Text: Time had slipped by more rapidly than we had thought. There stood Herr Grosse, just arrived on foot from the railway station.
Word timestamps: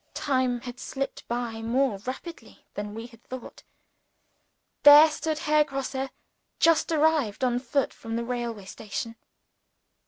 Time 0.15 0.61
had 0.61 0.79
slipped 0.79 1.27
by 1.27 1.61
more 1.61 1.99
rapidly 2.07 2.65
than 2.73 2.95
we 2.95 3.05
had 3.05 3.23
thought. 3.23 3.61
There 4.81 5.07
stood 5.11 5.37
Herr 5.37 5.63
Grosse, 5.63 6.09
just 6.59 6.91
arrived 6.91 7.43
on 7.43 7.59
foot 7.59 7.93
from 7.93 8.15
the 8.15 8.25
railway 8.25 8.65
station. 8.65 9.15